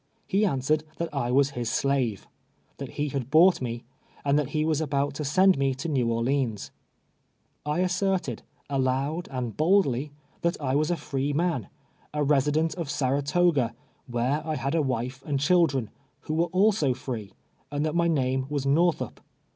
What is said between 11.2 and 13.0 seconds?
man— a resident of